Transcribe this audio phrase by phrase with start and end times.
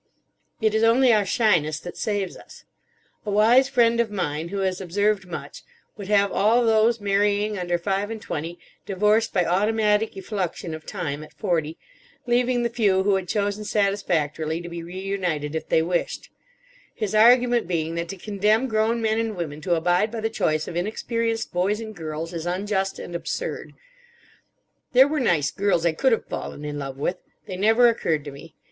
[0.59, 2.63] It is only our shyness that saves us.
[3.23, 5.61] A wise friend of mine, who has observed much,
[5.95, 11.23] would have all those marrying under five and twenty divorced by automatic effluxion of time
[11.23, 11.77] at forty,
[12.25, 16.31] leaving the few who had chosen satisfactorily to be reunited if they wished:
[16.95, 20.67] his argument being that to condemn grown men and women to abide by the choice
[20.67, 23.73] of inexperienced boys and girls is unjust and absurd.
[24.93, 27.17] There were nice girls I could have fallen in love with.
[27.45, 28.55] They never occurred to me.